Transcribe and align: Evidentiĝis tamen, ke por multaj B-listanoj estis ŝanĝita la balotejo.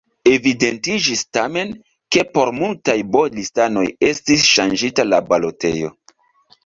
Evidentiĝis 0.29 1.19
tamen, 1.37 1.73
ke 2.15 2.23
por 2.37 2.51
multaj 2.61 2.97
B-listanoj 3.17 3.87
estis 4.13 4.49
ŝanĝita 4.55 5.07
la 5.11 5.21
balotejo. 5.33 5.93